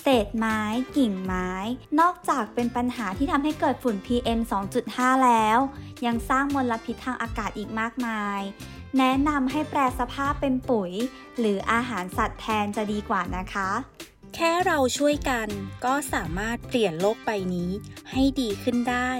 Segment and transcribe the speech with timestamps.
[0.00, 0.60] เศษไม้
[0.96, 1.50] กิ่งไม้
[2.00, 4.40] นอกจากเป็นปัญหาที่ทำให้เกิดฝุ่น PM
[4.82, 5.58] 2.5 แล้ว
[6.06, 8.40] ยังสร้างมลพิษทางอากาศอีกมากมาย
[8.98, 10.92] แนะนำให้แปรสภาพเป็นปุ๋ย
[11.38, 13.70] หรืออาหารสัตว์แทนจะดีกว่านะคะ
[14.34, 15.48] แค่เราช่วยกัน
[15.84, 17.70] ก็สามารถเปลี่ยนโลกใบนี้
[18.10, 19.10] ให้ดีขึ้นได้